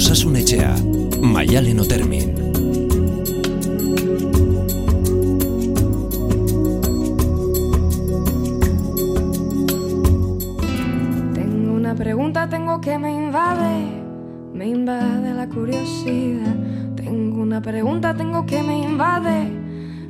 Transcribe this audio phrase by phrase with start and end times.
[0.00, 0.74] Osasun etxea,
[1.20, 2.30] Maialen Otermin.
[11.34, 13.74] Tengo una pregunta, tengo que me invade,
[14.54, 16.56] me invade la curiosidad.
[16.96, 19.50] Tengo una pregunta, tengo que me invade,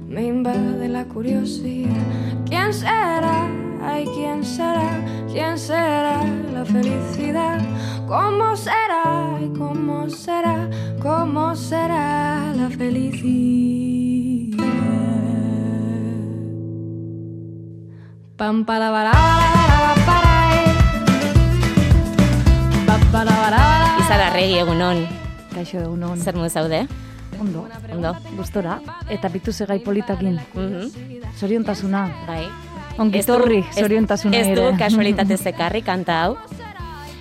[0.08, 2.06] me invade la curiosidad.
[2.46, 3.50] ¿Quién será?
[3.82, 5.04] Ay, ¿quién será?
[5.32, 6.22] ¿Quién será
[6.54, 7.58] la felicidad?
[8.10, 9.38] ¿Cómo será?
[9.56, 10.68] ¿cómo será?
[11.00, 14.58] ¿Cómo será la felicidad?
[18.36, 20.74] Pam para para para para eh.
[22.86, 25.06] Pa, para para para Izar arregi egunon,
[25.54, 26.18] Kaixo egunon.
[26.18, 26.88] zer mu zaude?
[27.38, 27.68] Ondo.
[27.94, 28.16] Ondo.
[28.36, 28.80] Gustora.
[29.08, 30.40] Eta bitu zegai politakin.
[30.54, 30.90] Mhm,
[31.38, 32.10] Zoriontasuna.
[32.26, 32.48] Bai.
[32.98, 34.56] Ongitorri, Ez zoriontasuna Ez ere.
[34.72, 36.36] du kasualitatez ekarri kanta hau.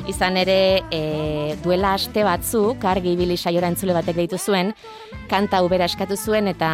[0.10, 4.72] Izan ere, e, duela aste batzuk, argi ibili saiora entzule batek deitu zuen,
[5.30, 6.70] kanta hau bera eskatu zuen eta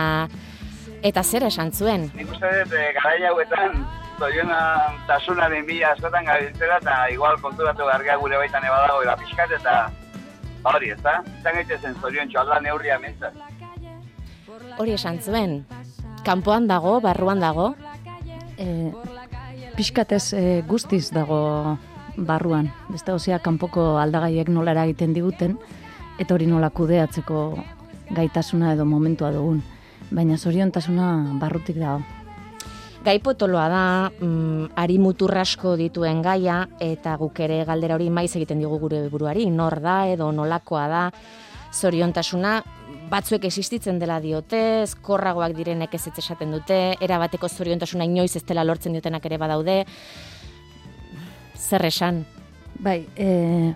[1.05, 2.07] eta zer esan zuen.
[2.15, 3.81] Nik uste dut, e, garai hauetan,
[4.19, 4.59] zoriona
[5.09, 9.75] tasunaren bila askotan gabiltzera, eta igual konturatu gargia gure baitan ebadago eta pixkat, eta
[10.71, 11.17] hori, ez da?
[11.41, 13.35] Izan gaitezen zorion txalda neurria mentzat.
[14.79, 15.59] Hori esan zuen,
[16.23, 17.73] kanpoan dago, barruan dago,
[18.55, 18.65] E,
[19.75, 21.75] pixkatez e, guztiz dago
[22.17, 22.71] barruan.
[22.89, 25.57] Beste osea kanpoko aldagaiek nola eragiten diguten,
[26.19, 27.45] eta hori nola kudeatzeko
[28.15, 29.63] gaitasuna edo momentua dugun.
[30.11, 32.03] Baina zoriontasuna barrutik dago.
[33.05, 38.35] Gai potoloa da, mm, ari mutur asko dituen gaia, eta guk ere galdera hori maiz
[38.35, 41.11] egiten digu gure buruari, nor da edo nolakoa da,
[41.71, 42.63] zoriontasuna,
[43.11, 48.95] batzuek existitzen dela diote, eskorragoak direnek ez esaten dute, erabateko zoriontasuna inoiz ez dela lortzen
[48.95, 49.85] diotenak ere badaude,
[51.55, 52.25] zer esan?
[52.79, 53.73] Bai, e,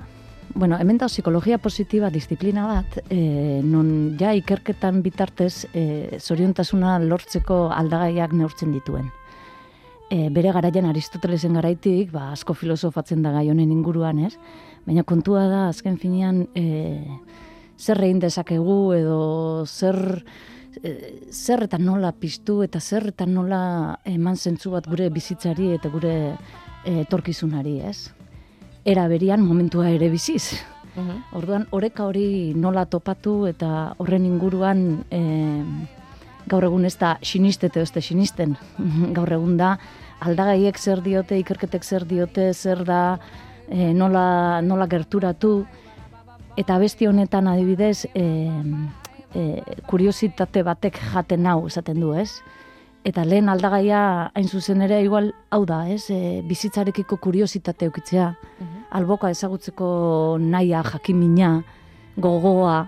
[0.53, 7.69] bueno, hemen da psikologia positiba disiplina bat, e, non ja ikerketan bitartez e, zoriontasuna lortzeko
[7.73, 9.09] aldagaiak neurtzen dituen.
[10.09, 14.35] E, bere garaian Aristotelesen garaitik, ba, asko filosofatzen da gai honen inguruan, ez?
[14.85, 17.03] Baina kontua da, azken finean, e,
[17.79, 19.19] zer egin dezakegu edo
[19.65, 20.23] zer
[21.31, 26.13] zer eta nola piztu eta zer eta nola eman zentzu bat gure bizitzari eta gure
[26.85, 28.11] etorkizunari, ez?
[28.85, 30.59] Era berian momentua ere biziz.
[31.35, 34.81] Orduan, oreka hori nola topatu eta horren inguruan
[35.13, 35.21] e,
[36.49, 38.55] gaur egun ez da sinistete ez da sinisten.
[39.17, 39.75] gaur egun da
[40.25, 43.19] aldagaiek zer diote, ikerketek zer diote, zer da
[43.69, 45.63] e, nola, nola gerturatu.
[46.59, 48.25] Eta besti honetan adibidez, e,
[49.35, 49.43] e,
[49.87, 52.41] kuriositate batek jaten hau esaten du, ez?
[53.09, 56.11] Eta lehen aldagaia hain zuzen ere igual hau da, ez?
[56.13, 58.27] E, bizitzarekiko kuriositate eukitzea,
[58.93, 59.89] alboka ezagutzeko
[60.41, 61.55] naia, jakimina,
[62.21, 62.83] gogoa,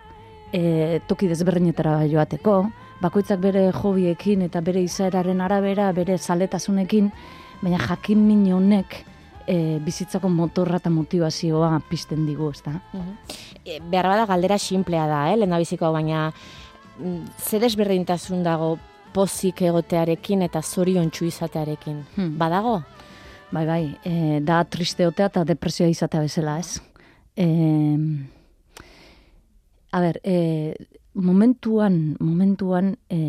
[0.53, 2.57] e, toki desberdinetara joateko,
[3.01, 7.09] bakoitzak bere hobiekin eta bere izaeraren arabera, bere zaletasunekin,
[7.63, 9.05] baina jakin honek
[9.47, 12.77] e, bizitzako motorra eta motivazioa pizten digu, ez da?
[13.65, 16.31] E, behar bada galdera simplea da, eh, lehen hau, baina
[16.99, 18.77] mm, ze desberdintasun dago
[19.13, 22.03] pozik egotearekin eta zoriontsu izatearekin.
[22.16, 22.35] Hmm.
[22.39, 22.81] Badago?
[23.51, 26.79] Bai, bai, e, da tristeotea eta depresioa izatea bezala, ez?
[27.35, 27.47] E,
[29.91, 30.75] a ber, e,
[31.13, 33.19] momentuan, momentuan e,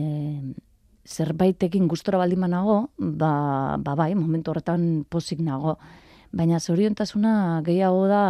[1.04, 5.76] zerbaitekin gustora baldin banago, ba, ba bai, momentu horretan pozik nago.
[6.32, 8.24] Baina zoriontasuna gehiago da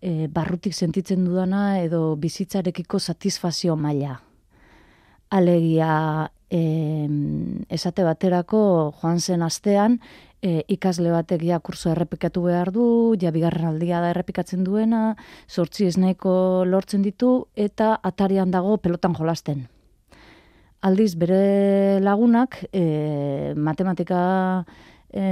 [0.00, 4.20] e, barrutik sentitzen dudana edo bizitzarekiko satisfazio maila.
[5.30, 7.08] Alegia, e,
[7.68, 8.60] esate baterako
[9.00, 9.98] joan zen astean,
[10.42, 15.16] e, ikasle batek ja kurso errepikatu behar du, ja bigarren aldia da errepikatzen duena,
[15.48, 19.66] sortzi ez nahiko lortzen ditu, eta atarian dago pelotan jolasten.
[20.80, 24.20] Aldiz, bere lagunak e, matematika
[25.10, 25.22] e,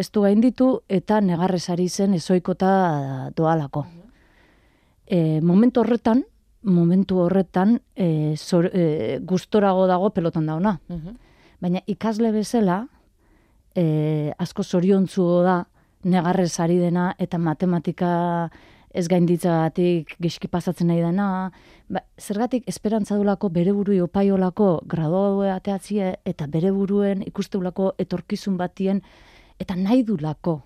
[0.00, 3.86] ez du gain ditu, eta negarrez ari zen ezoikota doalako.
[5.06, 6.24] E, momentu horretan,
[6.66, 10.76] momentu horretan, e, zor, e, gustorago dago pelotan dauna.
[11.62, 12.82] Baina ikasle bezala,
[13.74, 15.60] e, asko zoriontzuo da,
[16.04, 18.50] negarrez ari dena, eta matematika
[18.96, 21.50] ez gainditzagatik geski pasatzen nahi dena,
[21.92, 29.02] ba, zergatik esperantza dulako bere burui opaiolako graduaue ateatzie, eta bere buruen ikusteulako etorkizun batien,
[29.60, 30.60] eta nahi dulako,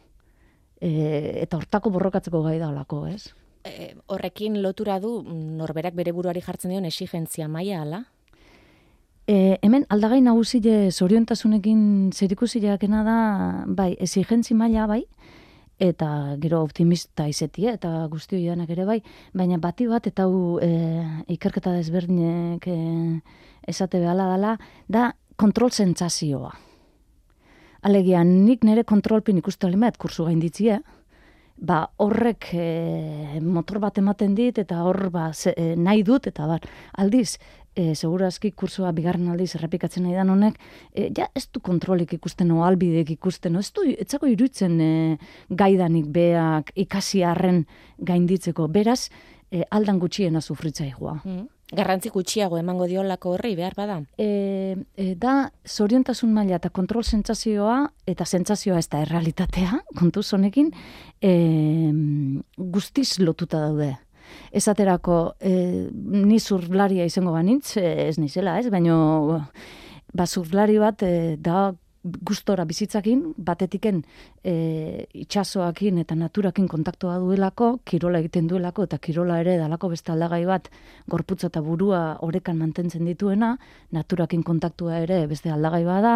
[0.81, 3.35] e, eta hortako borrokatzeko gai daulako, ez?
[3.65, 8.01] E, horrekin lotura du mm, norberak bere buruari jartzen dion exigentzia maila ala?
[9.29, 11.83] E, hemen aldagai nagusile zoriontasunekin
[12.17, 13.19] zerikusileakena da,
[13.69, 15.05] bai, exigentzi maila bai,
[15.81, 18.99] eta gero optimista izetie, eta guzti joanak ere bai,
[19.37, 20.71] baina bati bat, eta hau e,
[21.37, 22.79] ikerketa desberdinek e,
[23.69, 24.56] esate behala dela,
[24.89, 25.11] da
[25.41, 26.53] kontrol zentzazioa.
[27.89, 30.81] Alegia, nik nire kontrolpin ikustu alimet kursu gainditzie,
[31.61, 36.47] ba, horrek e, motor bat ematen dit, eta hor ba, ze, e, nahi dut, eta
[36.49, 36.65] bar,
[36.99, 37.37] aldiz,
[37.77, 40.59] e, segurazki kursua bigarren aldiz errepikatzen nahi dan honek,
[40.95, 44.93] e, ja ez du kontrolik ikusten, o albidek ikusten, ez du, etzako irutzen e,
[45.51, 47.67] gaidanik beak ikasi harren
[47.99, 49.11] gainditzeko, beraz,
[49.51, 51.21] e, aldan gutxiena sufritzaigua.
[51.25, 51.49] Mm.
[51.70, 54.00] Garrantzi gutxiago emango diolako horri behar bada.
[54.19, 57.78] E, e, da zoriontasun maila eta kontrol sentsazioa
[58.11, 60.72] eta sentsazioa ez da errealitatea, kontuz honekin,
[61.22, 61.32] e,
[62.58, 63.93] guztiz lotuta daude.
[64.55, 65.52] Esaterako, e,
[65.90, 68.99] ni zurlaria izango banintz, e, ez nizela, ez, baino
[70.14, 71.70] ba, zurlari bat e, da
[72.02, 74.00] gustora bizitzakin, batetiken
[74.44, 80.44] e, itxasoakin eta naturakin kontaktua duelako, kirola egiten duelako, eta kirola ere dalako beste aldagai
[80.49, 80.70] bat
[81.11, 83.56] gorputza eta burua orekan mantentzen dituena,
[83.93, 86.14] naturakin kontaktua ere beste aldagai bada,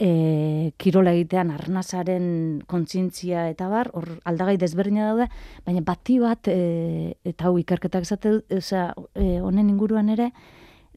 [0.00, 5.28] e, kirola egitean arnazaren kontzintzia eta bar, hor aldagai desberdina daude,
[5.66, 10.30] baina bati bat, e, eta hau ikerketak esate, e, honen inguruan ere,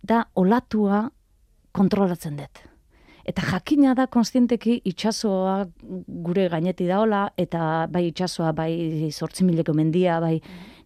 [0.01, 1.09] da olatua
[1.75, 2.63] kontrolatzen dut
[3.25, 5.57] eta jakina da konstienteki itxasoa
[6.25, 10.37] gure gaineti daola, eta bai itxasoa, bai sortzimileko mendia, bai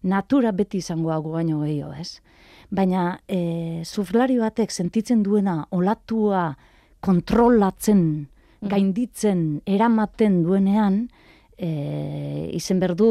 [0.02, 2.20] natura beti izango hagu baino gehiago, ez?
[2.70, 6.54] Baina e, zuflari batek sentitzen duena olatua
[7.04, 8.04] kontrolatzen,
[8.60, 8.70] mm.
[8.72, 11.02] gainditzen, eramaten duenean,
[11.58, 13.10] e, izen berdu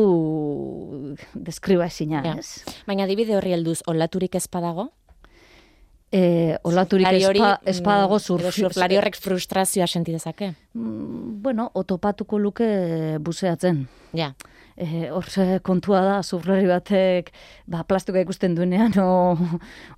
[1.36, 2.64] deskriba ezina, ez?
[2.90, 4.90] Baina dibide horri helduz olaturik ezpadago?
[6.12, 8.46] E, olaturik espa, espadago mm, zur...
[8.52, 10.54] Surflari horrek frustrazioa senti dezake?
[10.74, 12.70] Mm, bueno, otopatuko luke
[13.22, 13.86] buzeatzen.
[14.18, 14.34] Ja.
[14.80, 15.10] E,
[15.60, 17.34] kontua da, zurlari batek
[17.68, 19.36] ba, plastikoa ikusten duenean, o,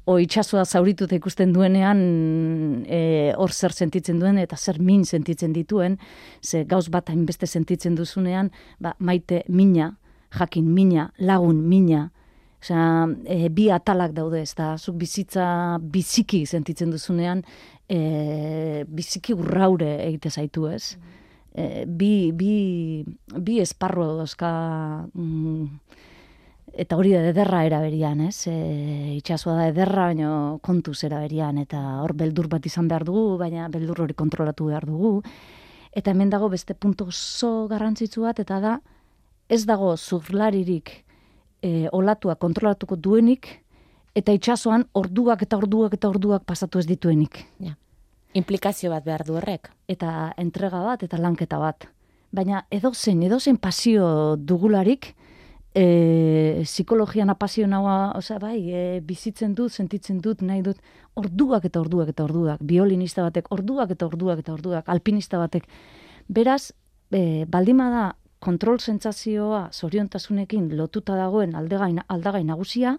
[0.09, 2.01] o itxasua zaurituta ikusten duenean,
[2.89, 3.01] e,
[3.37, 5.99] hor zer sentitzen duen, eta zer min sentitzen dituen,
[6.41, 8.49] ze gauz bat hainbeste sentitzen duzunean,
[8.81, 9.93] ba, maite mina,
[10.33, 12.09] jakin mina, lagun mina,
[12.61, 17.41] Osea, e, bi atalak daude, ez da, zuk bizitza biziki sentitzen duzunean,
[17.89, 20.93] e, biziki urraure egite zaitu, ez?
[21.57, 23.03] E, bi, bi,
[23.33, 24.51] bi esparro dozka,
[25.09, 25.65] mm,
[26.85, 28.45] eta hori da ederra eraberian, ez?
[28.47, 30.31] E, itxasua da ederra, baina
[30.61, 35.17] kontuz eraberian, eta hor beldur bat izan behar dugu, baina beldur hori kontrolatu behar dugu.
[35.91, 38.81] Eta hemen dago beste punto oso garrantzitsu bat, eta da,
[39.49, 41.01] ez dago zurlaririk,
[41.61, 43.61] e, olatua kontrolatuko duenik,
[44.15, 47.45] eta itxasoan orduak eta orduak eta orduak pasatu ez dituenik.
[47.63, 47.75] Ja.
[48.33, 49.71] Implikazio bat behar du horrek.
[49.91, 51.87] Eta entrega bat eta lanketa bat.
[52.31, 55.13] Baina edozen, edozen pasio dugularik,
[55.75, 60.79] e, psikologian apasio naua, oza, bai, e, bizitzen dut, sentitzen dut, nahi dut,
[61.19, 65.67] orduak eta orduak eta orduak, violinista batek, orduak eta orduak eta orduak, alpinista batek.
[66.31, 66.71] Beraz,
[67.11, 68.05] e, baldima da,
[68.41, 72.97] kontrol sentsazioa zoriontasunekin lotuta dagoen aldegain aldagai nagusia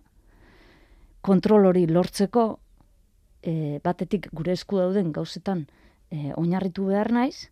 [1.21, 2.44] kontrol hori lortzeko
[3.43, 5.67] e, batetik gure esku dauden gauzetan
[6.11, 7.49] e, oinarritu behar naiz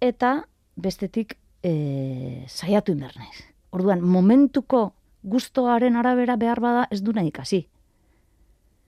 [0.00, 0.32] eta
[0.76, 3.42] bestetik e, saiatu behar naiz.
[3.72, 7.66] Orduan momentuko gustoaren arabera behar bada ez du nahi ikasi.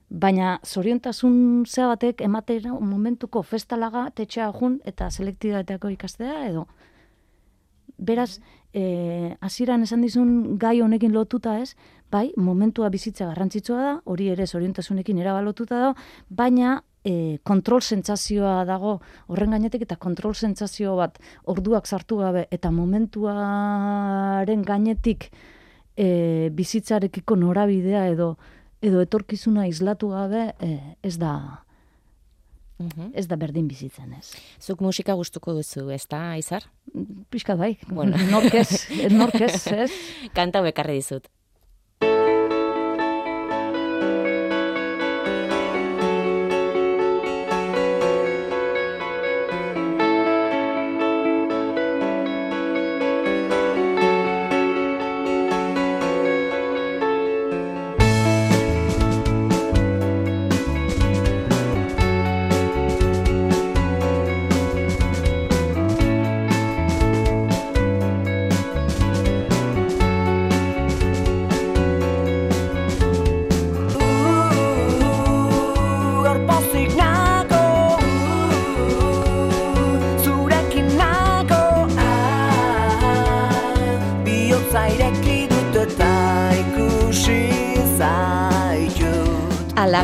[0.09, 6.65] Baina zoriontasun zea batek ematera momentuko festalaga tetxea jun eta selektidateako ikastea edo
[8.01, 8.39] Beraz,
[8.73, 11.75] eh, hasieran esan dizun gai honekin lotuta ez,
[12.11, 15.91] bai, momentua bizitza garrantzitsua da, hori ere zoriontasunekin erabalotuta da,
[16.29, 18.99] baina e, kontrol sentsazioa dago
[19.31, 21.19] horren gainetik eta kontrol sentsazio bat
[21.53, 25.31] orduak sartu gabe eta momentuaren gainetik
[25.97, 28.37] e, bizitzarekiko norabidea edo
[28.81, 31.63] edo etorkizuna islatu gabe e, ez da
[32.81, 33.11] Mhm.
[33.13, 34.31] Ez da berdin bizitzen, ez.
[34.59, 36.65] Zuk musika gustuko duzu, ez da, Aizar?
[37.29, 38.17] Pixka bai, bueno.
[38.31, 39.91] norkez, norkez, ez?
[40.37, 41.29] Kanta bekarri dizut.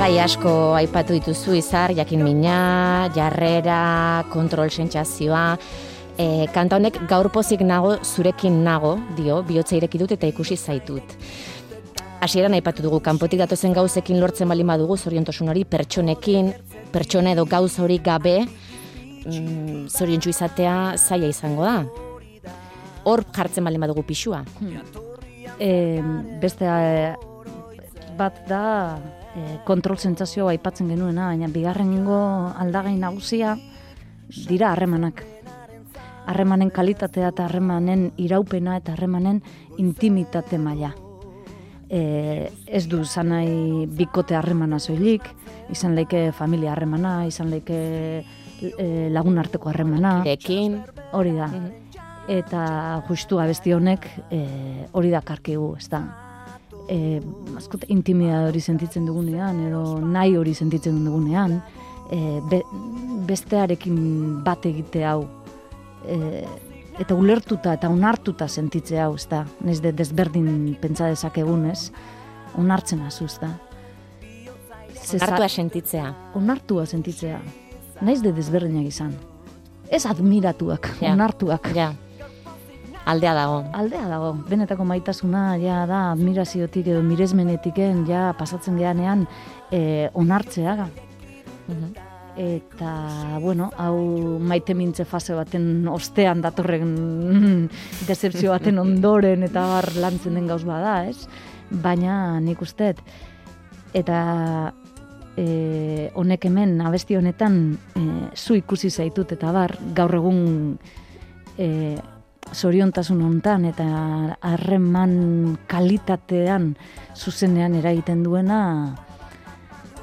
[0.07, 5.57] Aldagai asko aipatu dituzu izar, jakin mina, jarrera, kontrol sentsazioa,
[6.15, 11.11] e, kanta honek gaur pozik nago, zurekin nago, dio, bihotza ireki dut eta ikusi zaitut.
[12.23, 16.53] Hasieran aipatu dugu, kanpotik datozen gauzekin lortzen bali badugu, zoriontosun hori, pertsonekin,
[16.95, 18.37] pertsona edo gauz hori gabe,
[19.25, 21.83] mm, zoriontsu izatea zaila izango da.
[23.03, 24.45] Hor jartzen bali badugu pixua.
[25.59, 25.99] E,
[26.39, 27.15] beste eh,
[28.15, 28.65] bat da
[29.37, 32.19] e, kontrol sentsazioa aipatzen genuena, baina bigarrengo
[32.57, 33.55] aldagai nagusia
[34.47, 35.23] dira harremanak.
[36.27, 39.41] Harremanen kalitatea eta harremanen iraupena eta harremanen
[39.79, 40.91] intimitate maila.
[41.87, 45.23] E, ez du zanai bikote harremana soilik,
[45.71, 47.79] izan leike familia harremana, izan leike
[48.59, 50.19] e, lagun arteko harremana.
[50.27, 50.81] Ekin,
[51.15, 51.47] Hori da.
[52.27, 52.61] Eta
[53.07, 54.41] justu abesti honek e,
[54.91, 56.26] hori da karkigu, ez da.
[56.87, 57.19] E,
[57.57, 61.57] askot, intimidade hori sentitzen dugunean, edo nahi hori sentitzen dugunean,
[62.11, 62.61] e, be,
[63.27, 63.97] bestearekin
[64.45, 65.25] bat egite hau,
[66.07, 66.45] e,
[66.99, 69.45] eta ulertuta eta onartuta sentitze hau, ez da.
[69.61, 71.91] Nez de desberdin pentsa dezakegun, ez?
[72.57, 73.51] Onartzen azu, ez da.
[75.21, 76.13] Hartua sentitzea.
[76.35, 77.39] onartua sentitzea.
[78.01, 79.13] Naiz de desberdinak izan.
[79.89, 81.13] Ez admiratuak, Ja.
[81.13, 81.69] onartuak.
[81.75, 81.93] Ja.
[83.07, 83.61] Aldea dago.
[83.77, 89.23] Aldea dago, benetako maitasuna ja da admiraziotik edo miresmenetiken ja pasatzen geanean
[89.71, 90.75] e, onartzea.
[91.67, 91.95] Mhm.
[92.37, 92.89] Eta,
[93.41, 96.91] bueno, hau maite mintze fase baten ostean datorren
[98.09, 101.25] decepzio baten ondoren eta bar lantzen den gauz bada, ez?
[101.71, 103.01] Baina nik usteet,
[103.97, 104.19] eta
[105.33, 107.57] e, honek hemen abesti honetan
[107.95, 110.45] e, zu ikusi zaitut eta bar gaur egun
[111.57, 111.97] e,
[112.53, 113.87] zoriontasun hontan eta
[114.41, 116.75] harreman kalitatean
[117.15, 118.61] zuzenean eragiten duena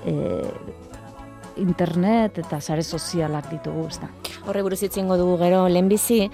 [0.05, 0.15] e,
[1.57, 4.11] internet eta sare sozialak ditugu, ezta.
[4.47, 6.25] Horre buruz itzingo dugu gero lehenbizi,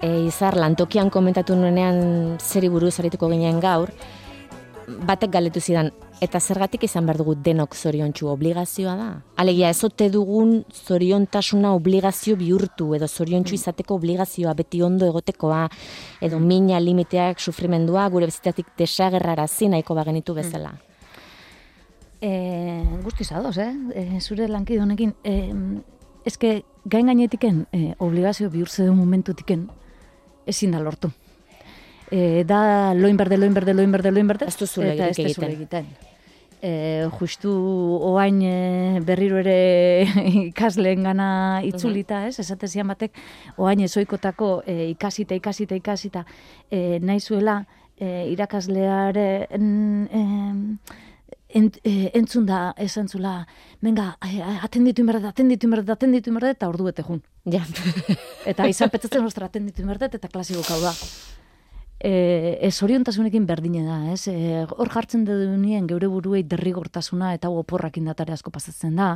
[0.00, 3.92] e, izar lantokian komentatu nuenean zeri buruz arituko ginen gaur,
[5.06, 5.92] batek galdetu zidan,
[6.22, 9.08] eta zergatik izan behar dugu denok zoriontsu obligazioa da?
[9.42, 15.64] Alegia, ez ote dugun zoriontasuna obligazio bihurtu, edo zoriontsu izateko obligazioa beti ondo egotekoa,
[16.22, 20.76] edo mina limiteak sufrimendua gure bizitatik desagerrarazi nahiko bagenitu bezala.
[22.22, 22.30] E,
[23.02, 23.72] guztiz ados, eh?
[23.98, 25.16] E, zure lankide honekin.
[25.26, 25.34] E,
[26.24, 29.66] eske, gain gainetiken, e, obligazio bihurtze du momentutiken,
[30.46, 31.10] ezin da lortu.
[32.12, 34.46] E, da loin berde, loin berde, loin berde, loin berde.
[34.46, 35.90] Ez du zure egiten.
[36.62, 37.50] E, justu
[38.06, 40.06] oain e, berriro ere
[40.52, 41.28] ikasleen gana
[41.66, 42.36] itzulita, ez?
[42.38, 43.18] Esate zian batek,
[43.58, 46.22] oain ezoikotako e, ikasita, ikasita, ikasita,
[46.70, 47.64] e, nahi zuela
[47.98, 50.22] e, irakaslearen e,
[51.58, 53.34] ent, e, entzun da, esan zula,
[53.82, 57.22] venga, e, atenditu inberdet, atenditu inberdet, atenditu inberdet, eta ordu bete jun.
[57.50, 57.62] Ja.
[58.46, 60.94] Eta izan petzatzen ostra atenditu inberdet, eta klasiko kau da.
[62.02, 64.26] E, ez oriontasunekin berdine da, ez?
[64.26, 65.22] E, hor jartzen
[65.62, 69.12] nien geure buruei derrigortasuna eta oporrak indatare asko pasatzen da.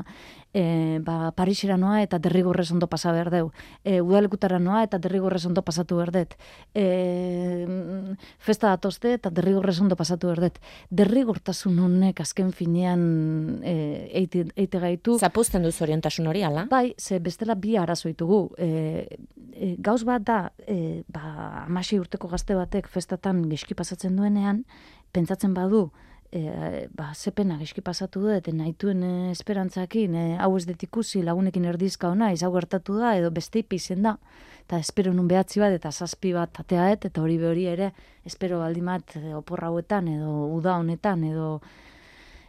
[0.56, 3.50] E, ba, Parisera noa eta derrigorrez ondo pasa behar deu.
[3.84, 6.32] E, udalekutara noa eta derrigorrez ondo pasatu berdet.
[6.72, 10.56] E, mm, festa datozte eta derrigorrez ondo pasatu berdet.
[10.88, 13.76] Derrigortasun honek azken finean e,
[14.22, 15.18] eite, eite gaitu.
[15.20, 16.64] Zapuzten du zoriontasun hori, ala?
[16.72, 18.40] Bai, ze bestela bi arazo ditugu.
[18.56, 19.04] E,
[19.52, 24.64] e, gauz bat da, e, ba, amasi urteko gazte batek festatan geski pasatzen duenean,
[25.12, 25.90] pentsatzen badu,
[26.33, 30.83] e, ba, ze pena geski pasatu du, eta nahituen e, esperantzakin, e, hau ez dut
[30.83, 34.16] ikusi lagunekin erdizka ona, hau gertatu da, edo beste izen da,
[34.64, 37.92] eta espero nun behatzi bat, eta zazpi bat ateaet, eta hori behori ere,
[38.25, 41.61] espero baldin bat e, oporra hauetan, edo uda honetan, edo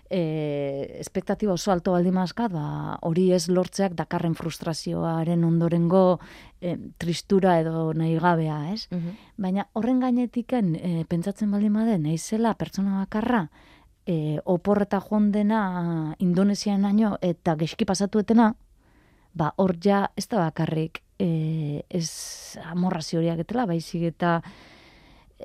[0.10, 6.20] e, espektatiba oso alto baldin mazkat, ba, hori ez lortzeak dakarren frustrazioaren ondorengo
[6.62, 8.88] e, tristura edo nahi gabea, ez?
[8.92, 9.18] Mhm.
[9.38, 13.48] Baina horren gainetiken e, pentsatzen baldin bade, naizela pertsona bakarra,
[14.08, 18.54] e, oporreta joan dena Indonesian aino eta geski pasatuetena,
[19.38, 24.40] ba hor ja ez da bakarrik e, ez amorrazio horiak etela, baizik eta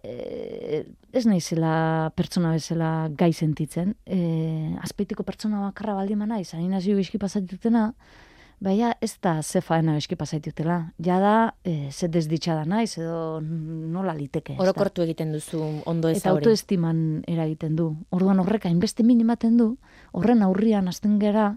[0.02, 3.94] e, ez naizela pertsona bezala gai sentitzen.
[4.06, 7.90] E, azpeitiko pertsona bakarra baldin ba naiz, hain nazio geski pasatutena,
[8.62, 10.92] Baina ez da ze faena eski pasaitutela.
[11.02, 14.54] Ja da, e, ze desditxada naiz, edo nola liteke.
[14.62, 16.44] Orokortu egiten duzu ondo ez Eta hori.
[16.44, 17.88] autoestiman eragiten du.
[18.11, 19.76] Orduan horrek hainbeste min ematen du,
[20.12, 21.56] horren aurrian hasten gera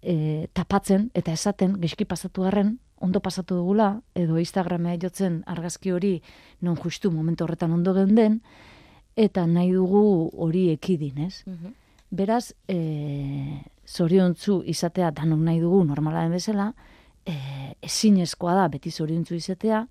[0.00, 6.22] e, tapatzen eta esaten geski pasatu harren ondo pasatu dugula, edo Instagramea jotzen argazki hori
[6.60, 8.40] non justu momentu horretan ondo geunden,
[9.16, 11.42] eta nahi dugu hori ekidin, ez?
[11.46, 11.74] Mhm.
[12.10, 16.72] Beraz, e, zoriontzu izatea danok nahi dugu normala den bezala,
[17.26, 19.86] e, ezinezkoa da beti zoriontzu izatea,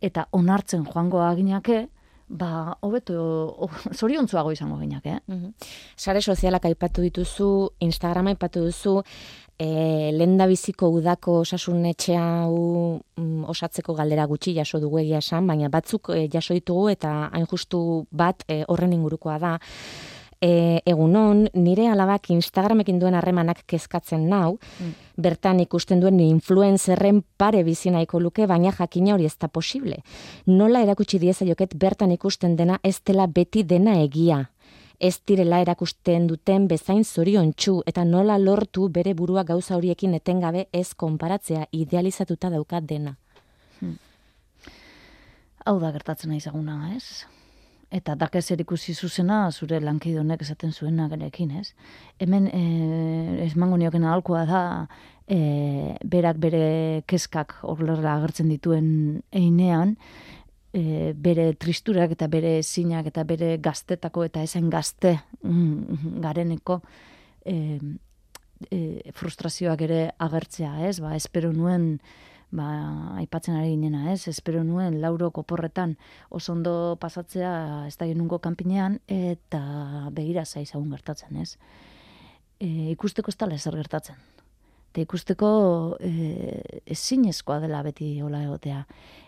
[0.00, 1.88] eta onartzen joango aginake,
[2.28, 5.18] ba, hobeto zoriontzuago izango ginak, eh?
[5.26, 5.52] Mhm.
[5.96, 9.00] Sare sozialak aipatu dituzu, Instagrama aipatu duzu,
[9.58, 15.46] e, lenda biziko udako osasun etxe hau mm, osatzeko galdera gutxi jaso dugu egia esan,
[15.46, 19.56] baina batzuk e, jaso ditugu eta hain justu bat e, horren ingurukoa da.
[20.36, 24.92] E, egunon, nire alabak Instagramekin duen harremanak kezkatzen nau, Mm.
[25.16, 30.02] bertan ikusten duen influencerren pare bizi nahiko luke, baina jakina hori ez da posible.
[30.46, 34.50] Nola erakutsi dieza joket bertan ikusten dena ez dela beti dena egia.
[35.00, 40.94] Ez direla erakusten duten bezain zoriontsu eta nola lortu bere burua gauza horiekin etengabe ez
[40.94, 43.16] konparatzea idealizatuta daukat dena.
[45.66, 47.26] Hau da gertatzen nahi zaguna, ez?
[47.90, 51.72] Eta dakez ikusi zuzena zure lankide honek esaten zuena gerekin, ez?
[52.18, 54.86] Hemen eh esmango nioken ahalkoa da
[55.28, 59.96] eh berak bere kezkak horrela agertzen dituen einean
[60.76, 66.80] e, bere tristurak eta bere zinak eta bere gaztetako eta ezen gazte mm, gareneko
[67.44, 67.56] e,
[68.70, 68.80] e,
[69.16, 70.98] frustrazioak ere agertzea, ez?
[71.00, 71.96] Ba, espero nuen
[72.52, 72.68] ba,
[73.22, 74.28] aipatzen ari ginena, ez?
[74.28, 75.96] Espero nuen lauro koporretan
[76.28, 81.56] oso ondo pasatzea ez da genungo kanpinean eta begira zaizagun gertatzen, ez?
[82.60, 84.16] E, ikusteko ez dala ezer gertatzen.
[84.92, 85.48] Eta ikusteko
[86.00, 88.86] e, ezinezkoa dela beti hola egotea.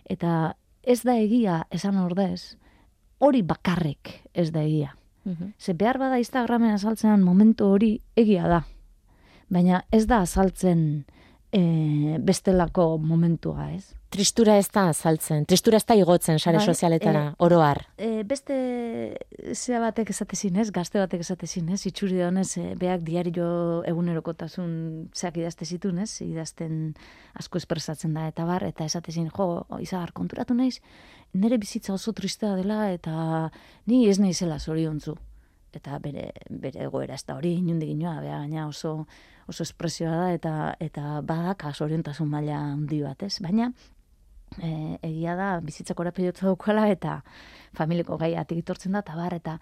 [0.08, 2.56] Eta ez da egia esan ordez,
[3.18, 4.94] hori bakarrik ez da egia.
[5.58, 8.62] Ze behar bada Instagramen azaltzen momentu hori egia da.
[9.52, 11.04] Baina ez da azaltzen
[11.52, 13.97] e, bestelako momentua, ez?
[14.08, 17.82] Tristura ez da azaltzen, tristura ez da igotzen sare Bai, sozialetara, eh, oroar.
[18.00, 18.54] E, beste
[19.52, 23.48] zea batek esatezin ez, gazte batek esatezin ez, itxuri honez, e, beak diario
[23.90, 24.70] egunerokotasun
[25.12, 26.94] zeak idazte zitun ez, idazten
[27.36, 30.78] asko espresatzen da eta bar, eta esatezin, jo, izagar, konturatu naiz,
[31.34, 33.50] nire bizitza oso tristea dela eta
[33.86, 35.18] ni ez naizela zoriontzu.
[35.76, 39.04] Eta bere, bere egoera ez da hori, inundik inoa, beha gaina oso,
[39.48, 43.36] oso espresioa da eta eta badaka zoriontasun maila handi bat, ez?
[43.44, 43.68] Baina,
[44.62, 47.20] e, egia da bizitzako orapilotza daukala eta
[47.76, 49.58] familiko gaiatik itortzen da, eta bar, eta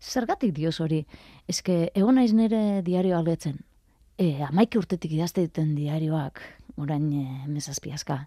[0.00, 1.04] zergatik dioz hori?
[1.48, 3.60] Eske, egon naiz nire diario algetzen.
[4.18, 6.40] E, amaike urtetik idazte duten diarioak,
[6.76, 8.24] orain e, mezazpiazka.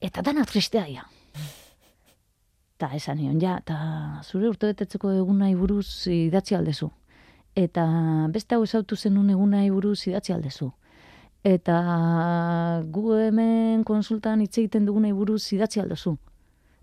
[0.00, 1.06] Eta dana tristea ia.
[2.80, 3.76] Ta esan nion, ja, eta
[4.24, 6.88] zure urtebetetzeko egunai buruz idatzi aldezu.
[7.58, 7.84] Eta
[8.32, 10.70] beste hau esautu zenun egunai buruz idatzi aldezu.
[11.42, 16.16] Eta gu hemen konsultan hitz egiten dugunei buruz idatzi aldezu.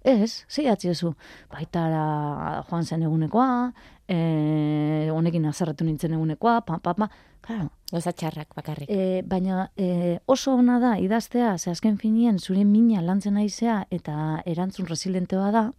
[0.07, 1.13] Ez, ze idatzi ezu.
[1.51, 3.71] Baitara joan zen egunekoa,
[4.07, 7.09] e, honekin azarretu nintzen egunekoa, pa, pa, pa.
[7.41, 8.89] Claro, Gauza txarrak bakarrik.
[8.91, 14.41] E, baina e, oso ona da idaztea, ze azken finien zure mina lantzen naizea eta
[14.45, 15.69] erantzun resilientea da,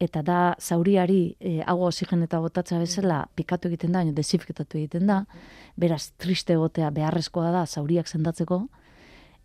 [0.00, 5.24] eta da zauriari e, hau oxigen eta botatza bezala pikatu egiten da, desinfektatu egiten da,
[5.76, 8.62] beraz triste egotea beharrezkoa da zauriak sendatzeko,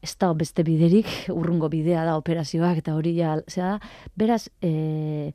[0.05, 3.75] ez da beste biderik, urrungo bidea da operazioak eta hori ja, zera
[4.15, 5.33] beraz, e,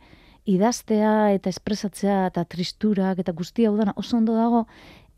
[0.49, 4.65] idaztea eta espresatzea eta tristurak eta guztia hau dana oso ondo dago,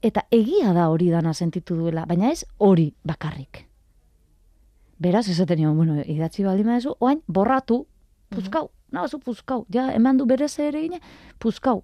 [0.02, 3.68] eta egia da hori dana sentitu duela, baina ez hori bakarrik.
[5.02, 7.84] Beraz, esaten nion, bueno, idatzi baldin badezu, oain, borratu,
[8.30, 11.00] puzkau, nabazu puzkau, ja, eman du berez ere gine,
[11.42, 11.82] puzkau.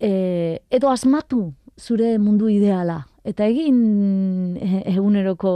[0.00, 5.52] E, edo asmatu zure mundu ideala, eta egin e, eguneroko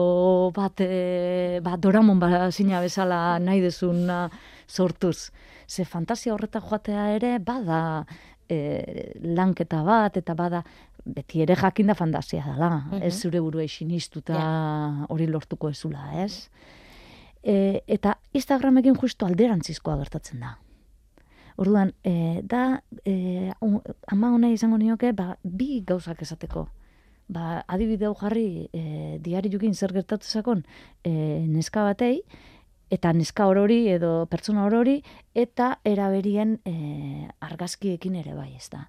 [0.57, 4.29] bat, e, bat doramon bat zina bezala nahi dezuna
[4.69, 5.31] sortuz.
[5.69, 8.05] Ze fantasia horreta joatea ere, bada
[8.49, 10.65] e, lanketa bat, eta bada
[11.05, 12.71] beti ere jakin da fantasia dela,
[13.05, 14.41] ez zure burua sinistuta
[15.13, 16.49] hori lortuko ezula, ez?
[17.45, 20.55] E, eta Instagramekin justu alderantzizkoa gertatzen da.
[21.61, 26.69] Orduan, e, da, e, un- ama honei izango nioke, ba, bi gauzak esateko.
[27.29, 30.65] Ba, adibide hau jarri, e, diari jukin zer gertatu zakon,
[31.05, 31.13] e,
[31.47, 32.23] neska batei,
[32.91, 35.03] eta neska orori edo pertsona orori,
[35.35, 38.89] eta eraberien e, argazkiekin ere bai, ez da.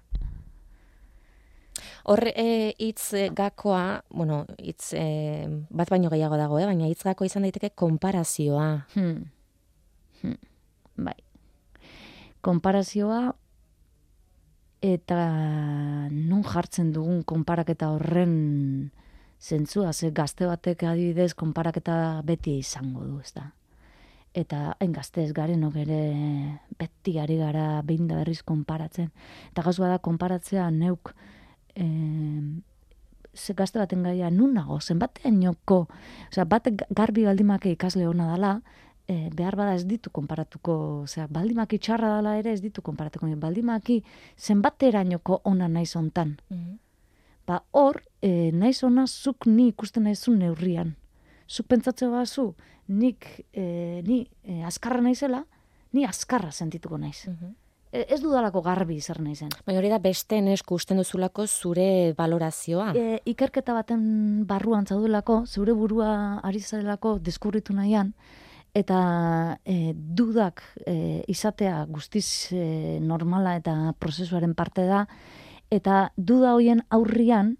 [2.04, 6.66] Hor e, hitz e, gakoa, bueno, hitz e, bat baino gehiago dago, eh?
[6.66, 8.68] baina hitz gakoa izan daiteke konparazioa.
[8.94, 9.24] Hmm.
[10.22, 10.38] Hmm.
[10.96, 11.18] Bai.
[12.46, 13.34] Konparazioa
[14.86, 15.20] eta
[16.12, 18.92] non jartzen dugun konparaketa horren
[19.40, 23.50] zentzua, ze gazte batek adibidez konparaketa beti izango du, ez da.
[24.36, 26.00] Eta hain gazte ez garenok ere
[26.78, 29.10] beti ari gara behin da berriz konparatzen.
[29.52, 31.14] Eta gauzua da konparatzea neuk
[31.76, 31.86] e,
[33.36, 35.86] ze gazte baten gaia nun nago, zenbatean joko,
[36.30, 38.52] osea, bat garbi baldimake ikasle hona dala,
[39.06, 44.02] e, behar bada ez ditu konparatuko, osea, baldimaki txarra dala ere ez ditu konparatuko, baldimaki
[44.36, 46.36] zenbaterainoko ona naiz hontan.
[46.50, 46.78] Mhm.
[47.46, 50.96] Ba, hor, e, naiz ona zuk ni ikusten naizun neurrian.
[51.46, 52.54] Zuk pentsatzea bazu,
[52.88, 55.44] nik, e, ni e, azkarra naizela,
[55.92, 57.28] ni azkarra sentituko naiz.
[57.28, 57.52] Mhm.
[57.52, 57.65] E,
[58.08, 59.50] ez dudalako garbi zer naizen.
[59.66, 62.92] Baina hori da beste esku usten duzulako zure valorazioa.
[62.94, 68.12] E, ikerketa baten barruan zaudulako, zeure burua ari zarelako deskubritu nahian,
[68.76, 75.06] eta e, dudak e, izatea guztiz e, normala eta prozesuaren parte da,
[75.70, 77.56] eta duda hoien aurrian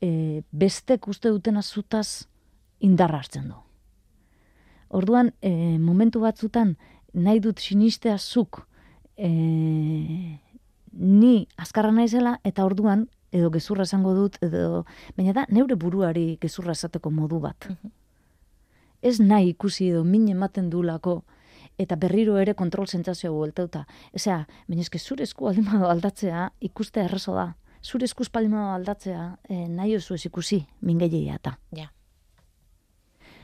[0.00, 2.28] e, bestek uste duten azutaz
[2.80, 3.58] indarra hartzen du.
[4.92, 6.76] Orduan, e, momentu batzutan,
[7.12, 8.66] nahi dut sinistea zuk
[9.16, 10.38] e,
[10.92, 14.84] ni azkarra naizela eta orduan edo gezurra esango dut edo
[15.16, 17.68] baina da neure buruari gezurra esateko modu bat.
[19.02, 21.22] Ez nahi ikusi edo min ematen dulako
[21.78, 23.86] eta berriro ere kontrol sentsazioa bueltauta.
[24.14, 27.54] Osea, baina eske zure esku aldimado aldatzea ikuste errezo da.
[27.82, 31.58] Zure esku aldatzea e, nahi oso ez ikusi mingeiea eta.
[31.76, 31.90] Ja.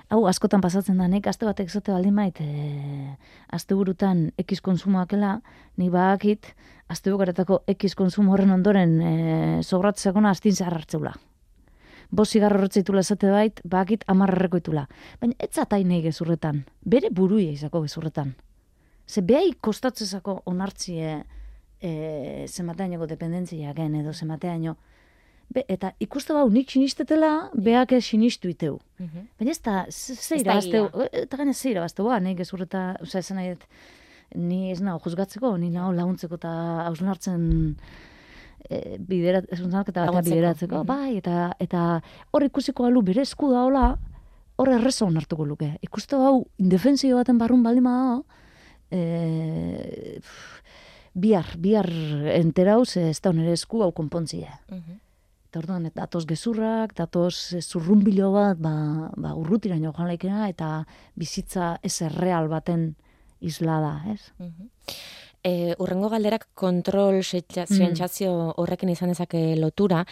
[0.09, 3.17] Hau, askotan pasatzen da, nek aste batek zote baldin mait, e,
[3.53, 5.35] aste burutan ekiz konsumoakela,
[5.77, 6.49] ni bakit,
[6.89, 9.13] aste bukaretako ekiz konsumo horren ondoren e,
[9.61, 11.13] sobratzekona astin zahar hartzeula.
[12.09, 14.87] Bos zigarro horretzeitula esate bait, bakit amarrerreko itula.
[15.21, 18.33] Baina ez zatai nahi gezurretan, bere buruia izako gezurretan.
[19.05, 21.19] Ze behai kostatzezako onartzie
[21.81, 24.79] e, zemateainoko dependentzia gen, edo zemateaino,
[25.49, 28.79] Be, eta ikuste bau nik sinistetela, beak ez sinistu iteu.
[28.99, 29.29] Mhm.
[29.41, 31.23] Baina ez da, ze da irabazteu, egia.
[31.23, 33.57] eta gaina ze irabazteu, ba, nahi gezurreta, oza, esan nahi
[34.35, 36.51] ni ez nago juzgatzeko, ni nago laguntzeko eta
[36.85, 37.47] hausnartzen
[38.69, 40.87] e, biderat, ez eta batean bideratzeko, mhm.
[40.87, 43.87] bai, eta, eta hor ikusiko alu bere esku da hola,
[44.59, 45.73] hor errezo onartuko luke.
[45.83, 48.25] Ikuste hau, indefensio baten barrun baldin badago,
[48.91, 50.63] e, pff,
[51.19, 51.89] bihar, bihar
[52.37, 54.59] enterauz, ez da onere esku hau konpontzia.
[54.69, 55.05] Mhm.
[55.49, 60.85] Eta orduan, et- datoz gezurrak, datoz eh, zurrunbilo bat, ba, ba urrutiraino joan laikena, eta
[61.17, 62.91] bizitza ez erreal baten
[63.41, 64.21] isla da, ez?
[64.39, 64.69] Mhm.
[65.45, 67.23] E, urrengo galderak kontrol
[67.71, 67.77] Mm.
[67.79, 70.05] sentsazio horrekin izan dezake lotura.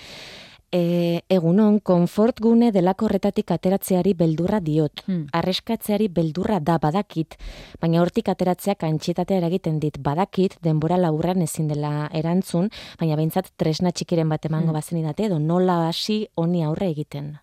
[0.73, 5.05] E, egunon, konfort gune delako horretatik ateratzeari beldurra diot.
[5.07, 5.27] Hmm.
[5.33, 7.37] Arreskatzeari beldurra da badakit,
[7.81, 9.99] baina hortik ateratzeak antxietatea eragiten dit.
[10.03, 14.75] Badakit, denbora laburran ezin dela erantzun, baina behintzat tresna txikiren bat emango Hmm.
[14.75, 17.39] bazen idate, edo nola hasi honi aurre egiten.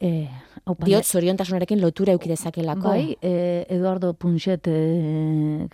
[0.00, 0.28] E,
[0.66, 2.88] hau, baina- Diot, zoriontasunarekin lotura euki dezakelako.
[2.88, 5.68] Bai, e, Eduardo Punxet e,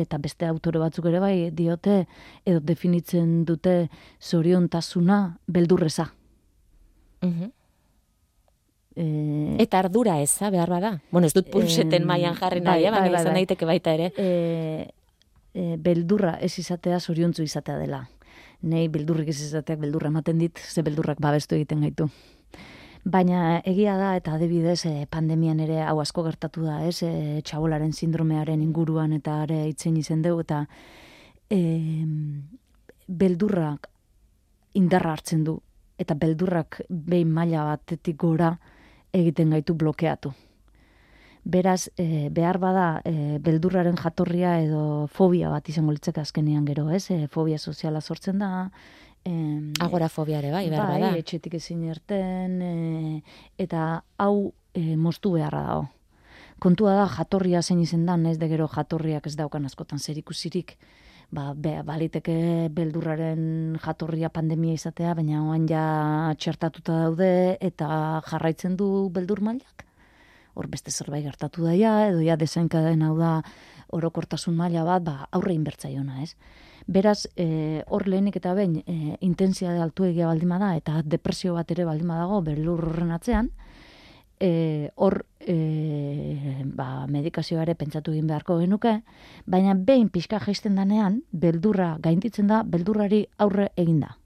[0.00, 2.06] eta beste autore batzuk ere bai diote
[2.46, 3.88] edo definitzen dute
[4.22, 6.12] zoriontasuna beldurreza.
[7.22, 7.50] Mhm.
[8.96, 11.02] E, Eta ardura eza, behar bada.
[11.10, 13.40] Bueno, ez dut punxeten Em, mailan jarri bai, nahi, eh, baina bai, bai, izan bai.
[13.42, 14.12] daiteke baita ere.
[14.16, 14.88] e,
[15.54, 18.08] e, beldurra ez izatea zoriontzu izatea dela.
[18.62, 22.08] Nei beldurrik ez izateak beldurra ematen dit, ze beldurrak babestu egiten gaitu.
[23.04, 27.02] Baina egia da eta adibidez e, pandemian ere hau asko gertatu da, ez?
[27.02, 30.64] E, txabolaren sindromearen inguruan eta are itzen izen dugu eta
[31.50, 31.60] e,
[33.08, 33.88] beldurrak
[34.74, 35.60] indarra hartzen du
[35.98, 38.52] eta beldurrak behin maila batetik gora
[39.12, 40.32] egiten gaitu blokeatu.
[41.48, 47.10] Beraz, e, behar bada e, beldurraren jatorria edo fobia bat izango litzeke azkenean gero, ez?
[47.10, 48.68] E, fobia soziala sortzen da.
[49.28, 51.18] Em, Agorafobia ere, bai, behar bai, bada.
[51.20, 52.72] etxetik ezin erten, e,
[53.60, 55.88] eta hau e, moztu beharra dago.
[56.58, 60.74] Kontua da jatorria zein izen dan, ez de gero jatorriak ez daukan askotan zer ikusirik.
[61.30, 62.34] Ba, be, baliteke
[62.72, 69.84] beldurraren jatorria pandemia izatea, baina oan ja txertatuta daude eta jarraitzen du beldur mailak.
[70.56, 73.42] Hor beste zerbait gertatu daia, edo ja desenkaden hau da
[73.94, 76.34] orokortasun maila bat, ba, aurre inbertzaiona, ez?
[76.86, 81.54] Beraz, e, hor lehenik eta behin, e, intensia de altu egia baldima da, eta depresio
[81.54, 83.50] bat ere baldima dago, beldur horren atzean,
[84.40, 89.00] e, hor e, ba, medikazioa ere pentsatu egin beharko genuke,
[89.46, 94.16] baina behin pixka jaisten danean, beldurra gainditzen da, beldurrari aurre eginda.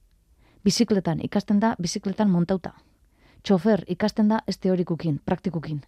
[0.64, 2.76] Bizikletan ikasten da, bizikletan montauta.
[3.42, 5.82] Txofer ikasten da ez teorikukin, praktikukin.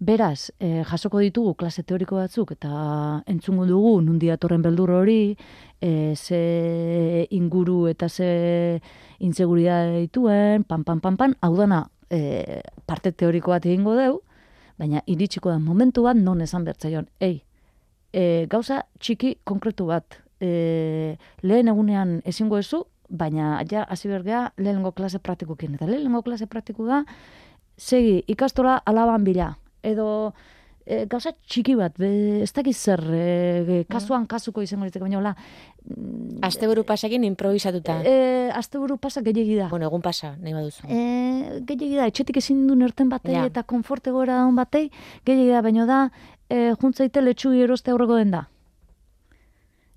[0.00, 2.70] Beraz, e, jasoko ditugu klase teoriko batzuk eta
[3.28, 5.34] entzungo dugu nundi datorren beldur hori,
[5.76, 8.80] e, ze inguru eta ze
[9.18, 14.22] inseguridade dituen, pan, pan, pan, pan, hau dana e, parte teoriko bat egingo deu,
[14.80, 17.42] baina iritsiko da momentu bat non esan bertzaion, ei,
[18.10, 24.96] e, gauza txiki konkretu bat, e, lehen egunean ezingo ezu, baina ja hasi bergea lehenengo
[24.96, 25.74] klase praktikukin.
[25.76, 27.04] Eta lehenengo klase praktiko da,
[27.76, 29.58] segi ikastola alaban bila.
[29.82, 30.32] Edo
[30.84, 35.34] e, gauza txiki bat, be, ez dakiz zer, e, kasuan kasuko izango ditzeko, baina hola,
[36.42, 38.00] Asteburu pasekin improvisatuta.
[38.04, 39.68] e, asteburu pasa gehiagi da.
[39.70, 40.86] Bueno, egun pasa, nahi baduzu.
[40.88, 43.44] E, gehiagi da, etxetik ezin du nerten batei Ja.
[43.46, 44.90] eta konforte gora daun batei,
[45.24, 46.00] gehiagi da, baina da,
[46.50, 48.46] e, juntzaite letxugi eroste aurreko den da.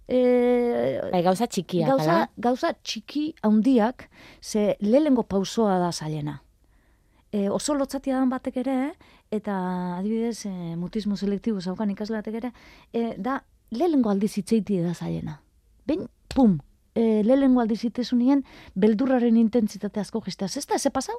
[0.08, 2.30] E, Bai, gauza txikiak, gauza, ala?
[2.38, 4.10] gauza txiki handiak,
[4.42, 6.42] ze lehengo pausoa da zailena.
[7.34, 8.76] E, oso lotzatia dan batek ere,
[9.34, 9.56] eta
[9.98, 12.52] adibidez, e, mutismo selektibo zaukan ikasle batek ere,
[12.94, 13.40] e, da
[13.74, 15.40] lehengo aldiz hitzeiti da zailena.
[15.90, 16.60] Behin, pum,
[16.94, 18.44] e, lehengo aldiz hitzesunien,
[18.76, 20.48] beldurraren intentsitate asko gestea.
[20.48, 21.18] Ez da, ze pasau?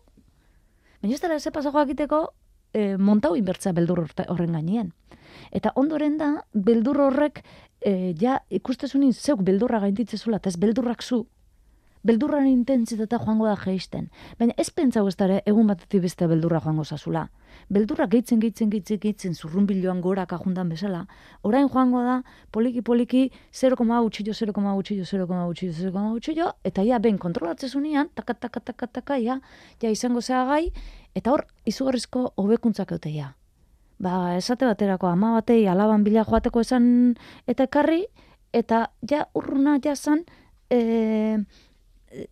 [1.02, 2.22] Baina ez dara, ze pasau jakiteko,
[2.72, 4.92] e, montau inbertza beldur horren gainean.
[5.50, 7.42] Eta ondoren da, beldur horrek,
[7.80, 11.24] e, ja ikustezunin zeuk beldurra gainditzezula, eta ez beldurrak zu,
[12.04, 14.10] beldurraren intentsitatea joango da geisten.
[14.38, 17.24] Baina ez pentsau ez dara egun batetik beste beldurra joango zazula.
[17.72, 21.04] Beldurra gehitzen, gehitzen, gehitzen, gehitzen, zurrunbiloan gorak ajundan bezala.
[21.42, 22.18] Orain joango da,
[22.52, 28.34] poliki, poliki, 0,1 utxillo, 0,1 utxillo, 0,1 utxillo, 0,1 utxillo, eta ja, ben, kontrolatzezunean, taka,
[28.34, 29.38] taka, taka, taka, ja,
[29.80, 30.66] ja izango zea gai,
[31.14, 33.32] eta hor, izugarrizko hobekuntzak eute ja.
[34.02, 36.86] Ba, esate baterako ama batei alaban bila joateko esan
[37.46, 38.02] eta ekarri,
[38.52, 40.24] eta ja urruna jasan,
[40.70, 41.38] e,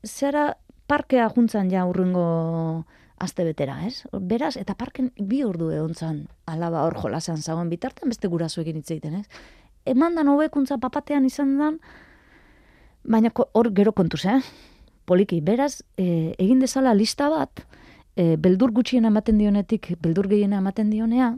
[0.07, 2.85] zera parkea juntzan ja urrengo
[3.23, 4.03] aste betera, ez?
[4.13, 9.21] Beraz, eta parken bi ordu egontzan alaba hor jolasan zagoen bitartean beste gurasoekin hitz egiten,
[9.21, 9.27] ez?
[9.87, 11.79] Eman dan hobekuntza papatean izan dan,
[13.05, 14.41] baina hor gero kontuz, eh?
[15.07, 17.65] Poliki, beraz, e, egin dezala lista bat,
[18.15, 21.33] e, beldur gutxiena ematen dionetik, beldur gehiena ematen dionea,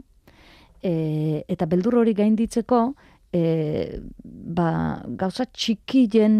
[0.81, 2.81] e, eta beldur hori gainditzeko,
[3.33, 4.69] e, ba,
[5.21, 6.35] gauza txikien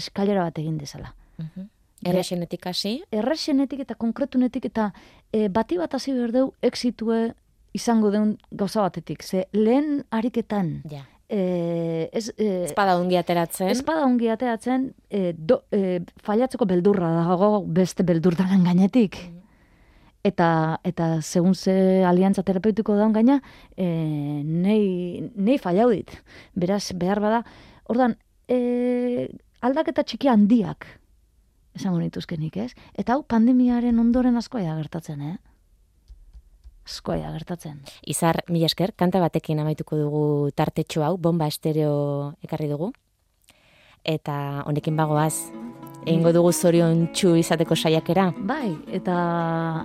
[0.00, 1.12] eskalera bat egin dezala.
[1.38, 1.68] Mhm.
[2.04, 4.90] Errexenetik hasi, Errexenetik eta konkretunetik eta
[5.32, 7.32] e, bati bat hasi behar deu exitue
[7.76, 9.22] izango deun gauza batetik.
[9.22, 11.04] Ze lehen ariketan, ja.
[11.28, 13.70] e, ez, e, Ez bada ongi ateratzen.
[13.72, 19.18] Ez bada ongi ateratzen, e, do, e, failatzeko beldurra dago beste beldur dalan gainetik.
[20.26, 23.40] Eta, eta segun ze aliantza terapeutiko daun gaina,
[23.76, 23.86] e,
[24.42, 26.10] nei, nei fallau dit.
[26.54, 27.42] Beraz, behar bada,
[27.92, 28.16] ordan,
[28.50, 29.28] e,
[29.62, 30.88] aldaketa txiki handiak,
[31.76, 32.72] esango nituzkenik, ez?
[32.96, 35.36] Eta hau pandemiaren ondoren askoa da gertatzen, eh?
[36.86, 37.80] Askoa da gertatzen.
[38.06, 42.92] Izar, mila esker, kanta batekin amaituko dugu tartetxo hau, bomba estereo ekarri dugu.
[44.06, 45.34] Eta honekin bagoaz,
[46.06, 48.28] egingo dugu zorion txu izateko saiakera.
[48.46, 49.16] Bai, eta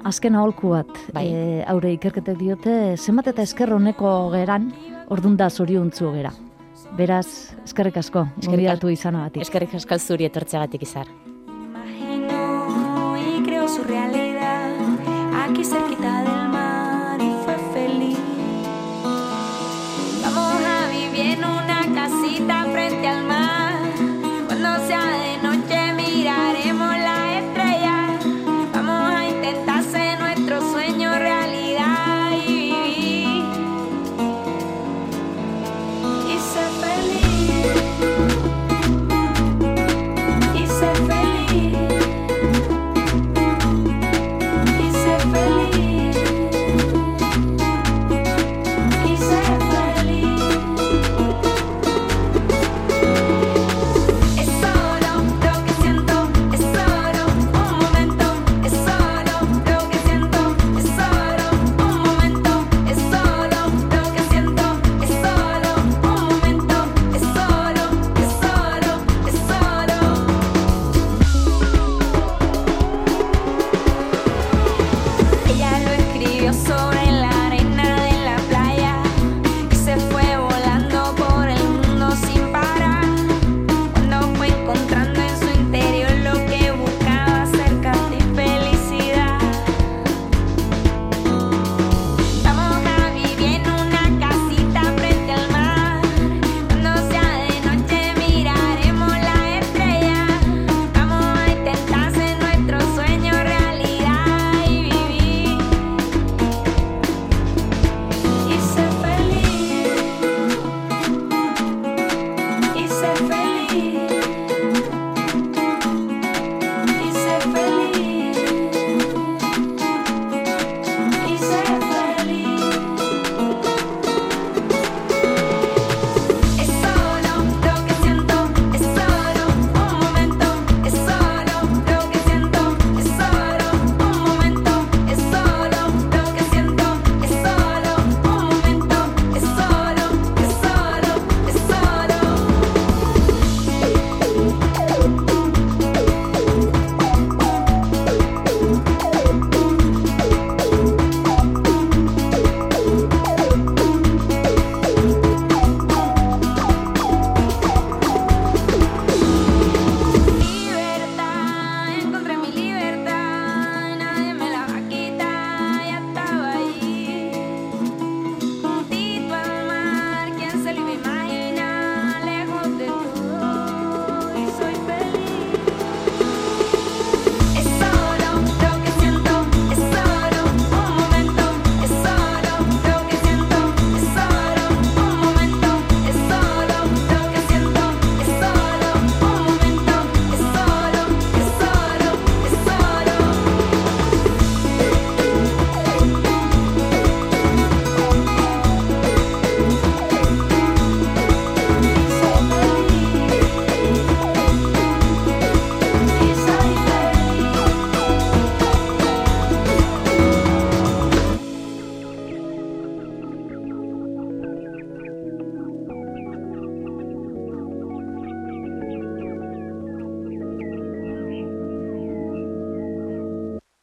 [0.06, 1.25] azken aholku bat, Bai.
[1.25, 1.41] e,
[1.73, 4.69] aure ikerketek diote, zenbat eta esker honeko geran,
[5.10, 6.36] ordun da zoriontzu gera.
[6.97, 9.41] Beraz, eskerrik asko, Eskerrik gonbidatu izanagatik.
[9.47, 11.08] Eskerrik askal zuri etortzeagatik izar.
[13.75, 14.75] su realidad.
[15.43, 15.79] Aquí se